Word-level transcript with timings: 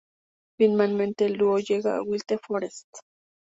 Finalmente 0.57 1.27
el 1.27 1.37
dúo 1.37 1.59
llega 1.59 1.95
a 1.97 2.01
White 2.01 2.39
Forest. 2.39 2.87